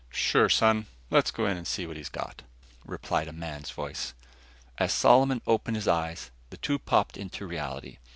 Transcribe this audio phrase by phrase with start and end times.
[0.09, 2.41] "Sure, Son, let's go in and see what he's got,"
[2.87, 4.15] replied a man's voice.
[4.79, 7.99] As Solomon opened his eyes, the two popped into reality.